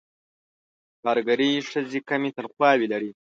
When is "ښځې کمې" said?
1.69-2.29